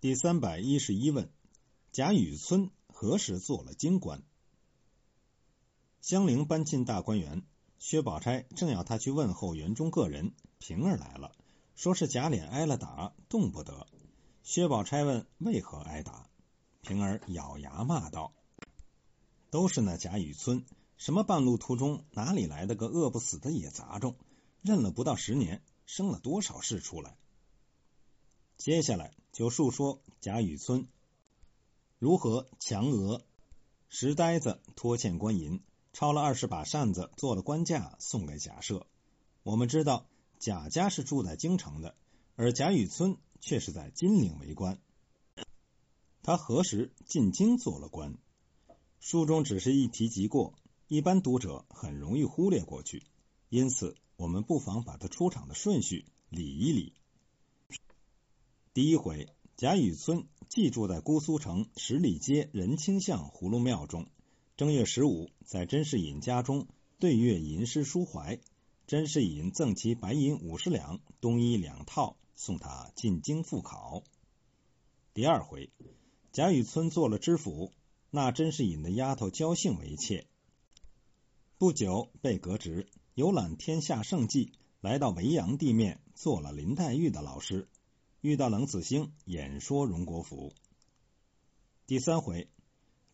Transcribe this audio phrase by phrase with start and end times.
[0.00, 1.30] 第三百一十一问：
[1.92, 4.22] 贾雨村何时做了京官？
[6.00, 7.42] 襄陵搬进大观园，
[7.78, 11.36] 薛宝钗正要他去问候园中各人，平儿来了，
[11.76, 13.86] 说是贾琏挨了打，动不得。
[14.42, 16.30] 薛宝钗问为何挨打，
[16.80, 18.32] 平儿咬牙骂道
[19.52, 20.64] ：“都是那贾雨村，
[20.96, 24.16] 什么半路途中哪里来的个饿不死的野杂种，
[24.62, 27.18] 认了不到十年，生了多少事出来。”
[28.56, 30.86] 接下来就述说贾雨村
[31.98, 33.22] 如何强讹
[33.88, 35.60] 石呆子拖欠官银，
[35.92, 38.84] 抄了二十把扇子做了官架送给贾赦。
[39.42, 40.06] 我们知道
[40.38, 41.94] 贾家是住在京城的，
[42.36, 44.78] 而贾雨村却是在金陵为官。
[46.22, 48.18] 他何时进京做了官？
[49.00, 50.54] 书中只是一提即过，
[50.86, 53.02] 一般读者很容易忽略过去，
[53.48, 56.92] 因此我们不妨把他出场的顺序理一理。
[58.72, 64.06] 第一回，贾雨村寄住在姑苏城十里街仁清巷葫芦庙中。
[64.56, 66.68] 正月十五，在甄士隐家中
[67.00, 68.38] 对月吟诗抒怀，
[68.86, 74.04] 甄士隐赠其白银五十两、冬衣两套，送他进京赴考。
[75.14, 75.70] 第二回，
[76.30, 77.72] 贾雨村做了知府，
[78.12, 80.28] 纳甄士隐的丫头焦杏为妾。
[81.58, 87.66] 不久被革职，游览天下胜迹，来到维扬地面，做了林黛玉的老师。
[88.20, 90.52] 遇到冷子兴演说荣国府。
[91.86, 92.48] 第三回，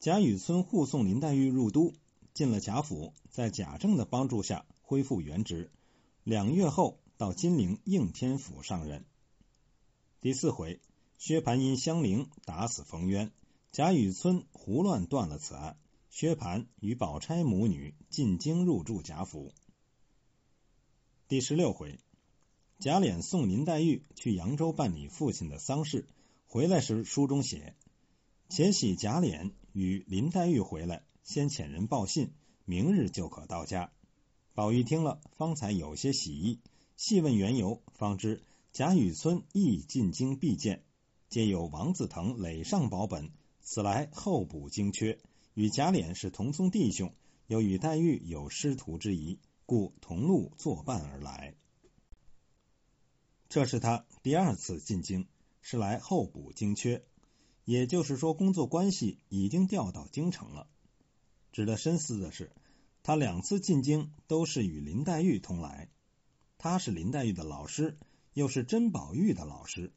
[0.00, 1.94] 贾雨村护送林黛玉入都，
[2.34, 5.70] 进了贾府，在贾政的帮助下恢复原职。
[6.24, 9.04] 两月后到金陵应天府上任。
[10.20, 10.80] 第四回，
[11.18, 13.30] 薛蟠因香菱打死冯渊，
[13.70, 15.78] 贾雨村胡乱断了此案。
[16.10, 19.52] 薛蟠与宝钗母女进京入住贾府。
[21.28, 22.00] 第十六回。
[22.78, 26.06] 贾琏送林黛玉去扬州办理父亲的丧事，
[26.46, 27.74] 回来时书中写
[28.50, 32.32] ：“且喜贾琏与林黛玉回来，先遣人报信，
[32.66, 33.90] 明日就可到家。”
[34.52, 36.60] 宝玉听了，方才有些喜意，
[36.96, 38.42] 细问缘由，方知
[38.72, 40.84] 贾雨村亦进京必见，
[41.30, 43.30] 皆有王子腾累上保本，
[43.62, 45.18] 此来候补京缺，
[45.54, 47.14] 与贾琏是同宗弟兄，
[47.46, 51.54] 又与黛玉有师徒之谊，故同路作伴而来。
[53.56, 55.26] 这是他第二次进京，
[55.62, 57.02] 是来候补京缺，
[57.64, 60.68] 也就是说，工作关系已经调到京城了。
[61.52, 62.52] 值得深思的是，
[63.02, 65.88] 他两次进京都是与林黛玉同来，
[66.58, 67.96] 他是林黛玉的老师，
[68.34, 69.90] 又是甄宝玉的老师。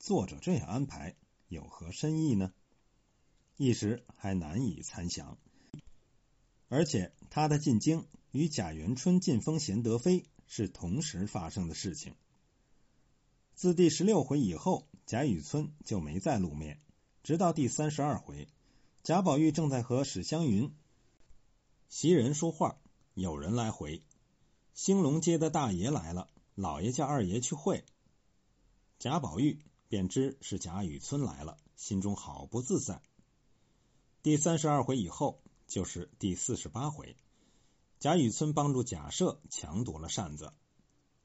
[0.00, 1.14] 作者这样安排
[1.46, 2.52] 有何深意呢？
[3.56, 5.38] 一时还难以参详。
[6.66, 12.16] 而且他的进京与贾元春进封贤德妃是同时发生的事情。
[13.58, 16.80] 自第十六回以后，贾雨村就没再露面，
[17.24, 18.46] 直到第三十二回，
[19.02, 20.72] 贾宝玉正在和史湘云
[21.88, 22.78] 袭人说话，
[23.14, 24.00] 有人来回：
[24.74, 27.84] 兴隆街的大爷来了，老爷叫二爷去会。
[29.00, 29.58] 贾宝玉
[29.88, 33.02] 便知是贾雨村来了，心中好不自在。
[34.22, 37.16] 第三十二回以后，就是第四十八回，
[37.98, 40.52] 贾雨村帮助贾赦强夺了扇子，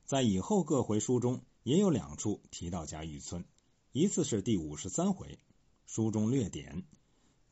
[0.03, 1.43] 在以后各回书中。
[1.63, 3.45] 也有两处提到贾雨村，
[3.93, 5.39] 一次是第五十三回，
[5.85, 6.83] 书中略点，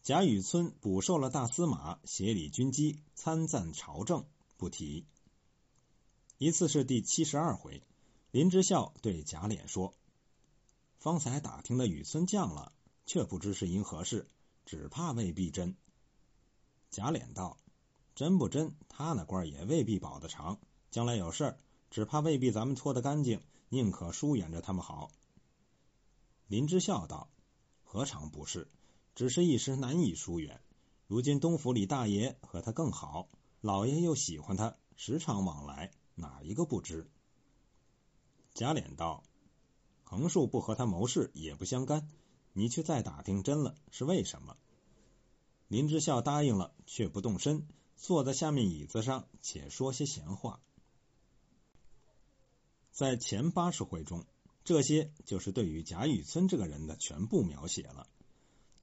[0.04, 4.26] 贾雨村捕受了大司马，协理军机，参赞朝政，
[4.58, 5.06] 不提；
[6.38, 7.82] 一次是第七十二回，
[8.32, 9.94] 林之孝对贾琏说
[11.00, 12.74] ：“方才打听的雨村降了，
[13.06, 14.28] 却不知是因何事，
[14.66, 15.78] 只怕未必真。”
[16.92, 17.58] 贾琏道
[18.14, 21.58] ：“真不真，他那官也未必保得长，将来有事儿，
[21.90, 23.40] 只怕未必咱们脱得干净。”
[23.74, 25.12] 宁可疏远着他们好。
[26.48, 27.30] 林之孝道
[27.86, 28.70] ：“何尝不是？
[29.16, 30.60] 只是一时难以疏远。
[31.08, 33.30] 如今东府李大爷和他更好，
[33.62, 37.10] 老爷又喜欢他，时常往来，哪一个不知？”
[38.54, 39.24] 贾琏道
[40.04, 42.10] ：“横竖不和他谋事也不相干，
[42.52, 44.58] 你去再打听真了是为什么？”
[45.70, 47.66] 林之孝答应了，却不动身，
[47.96, 50.60] 坐在下面椅子上，且说些闲话。
[52.92, 54.26] 在前八十回中，
[54.66, 58.08] 这些就是对于贾雨村这个人的全部描写了。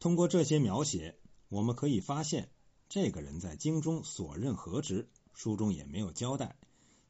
[0.01, 1.19] 通过这些描写，
[1.49, 2.49] 我们可以发现，
[2.89, 6.57] 这个人在京中所任何职，书中也没有交代。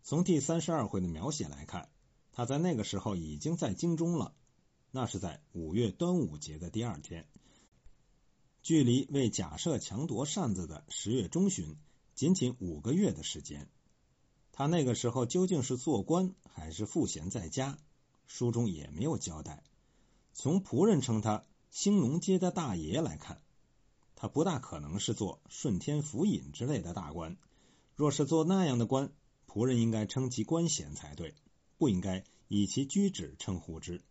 [0.03, 1.89] 从第三十二回的描写来看，
[2.33, 4.35] 他在那个时候已经在京中了，
[4.91, 7.29] 那是在五月端午节的第二天，
[8.63, 11.77] 距离为贾赦强夺扇子的十月中旬，
[12.15, 13.69] 仅仅五个月的时间。
[14.59, 17.79] 他那个时候究竟是做官还是赋闲在家，
[18.27, 19.63] 书中也没有交代。
[20.35, 23.41] 从仆人称他兴隆街的大爷来看，
[24.17, 27.37] 他不大可能是做顺天府尹之类的大官。
[27.95, 29.13] 若是做那样的官，
[29.47, 31.37] 仆人应该称其官衔才对，
[31.77, 34.03] 不应该以其居止称呼之。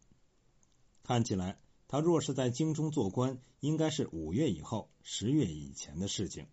[1.03, 1.59] 看起来，
[1.89, 6.47] 他若是在京中做官，应该是五月以后、十月以前的事情。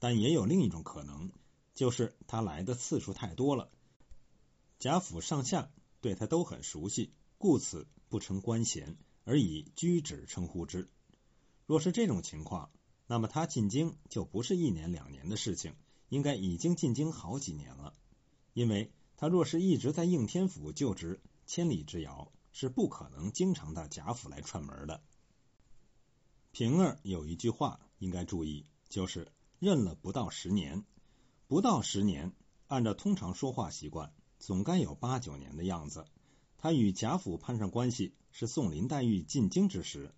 [0.00, 1.30] 但也有另一种可能，
[1.80, 3.70] 就是他来的次数太多了，
[4.78, 5.72] 贾府上下
[6.02, 10.90] 对他都很熟悉，故此不称官衔，而以居止称呼之。
[11.64, 12.70] 若是这种情况，
[13.06, 15.74] 那么他进京就不是一年两年的事情，
[16.10, 17.94] 应该已经进京好几年了。
[18.52, 22.30] 因为他若是一直在应天府就职，千里之遥。
[22.52, 25.02] 是不可能经常到贾府来串门的。
[26.50, 30.84] 平儿有一句话应该注意，就是认了不到十年，
[31.50, 32.30] 不到十年，
[32.68, 36.06] 按照通常说话习惯，总该有八九年的样子。
[36.58, 40.14] 他与贾府攀上关系是送林黛玉进京之时，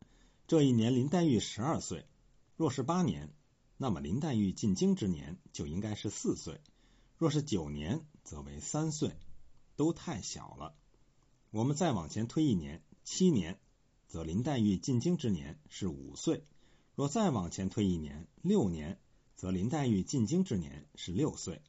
[0.46, 2.04] 这一年林黛玉十二岁，
[2.58, 3.32] 若是八年，
[3.78, 6.56] 那么林黛玉进京之年就应该是四岁；
[7.16, 9.16] 若是九年，则为三岁，
[9.74, 10.74] 都太小了。
[11.50, 13.58] 我们再往前推一年，七年，
[14.06, 16.42] 则林黛玉进京之年是五岁；
[16.94, 19.00] 若再往前推一年，六年，
[19.36, 21.62] 则林黛玉进京之年是六岁。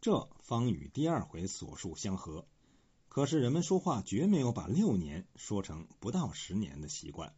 [0.00, 2.46] 这方与第二回所述相合。
[3.08, 7.34] 可是人们说话绝没有把六年说成不到十年的习惯。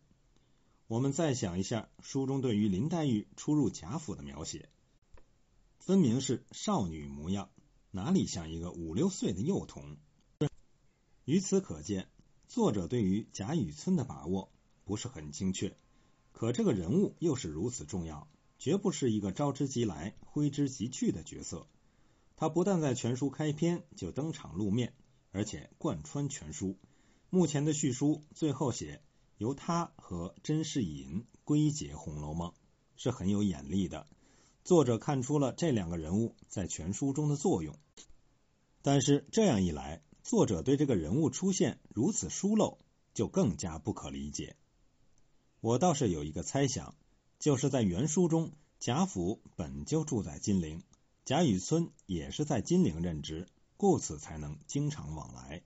[0.89, 4.69] 我们再想一下书中对于林黛玉初入贾府的描写，
[5.79, 7.49] 分明是少女模样，
[7.93, 9.97] 哪里像一个五六岁的幼童？
[11.25, 12.09] 于此可见，
[12.49, 14.51] 作者对于贾雨村的把握
[14.85, 15.77] 不是很精确。
[16.33, 18.27] 可这个人物又是如此重要，
[18.61, 21.67] 绝不是一个招之即来、挥之即去的角色。
[22.37, 24.93] 他不但在全书开篇就登场露面，
[25.33, 26.77] 而且贯穿全书。
[27.31, 29.01] 目前的序书最后写
[29.39, 32.51] 由他和甄士隐归结《红楼梦》，
[32.97, 34.07] 是很有眼力的。
[34.63, 37.79] 作者看出了这两个人物在全书中的作用。
[38.83, 42.77] 但是这样一来，作者对这个人物出现如此疏漏，
[43.15, 44.57] 就更加不可理解。
[45.61, 46.95] 我倒是有一个猜想，
[47.41, 50.83] 就是在原书中，贾府本就住在金陵，
[51.25, 53.49] 贾雨村也是在金陵任职，
[53.79, 55.63] 故此才能经常往来。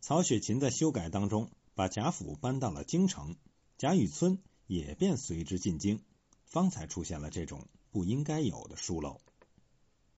[0.00, 3.34] 曹雪芹在修改当中，把贾府搬到了京城，
[3.78, 4.38] 贾雨村
[4.68, 6.00] 也便随之进京，
[6.44, 9.20] 方才出现了这种不应该有的疏漏。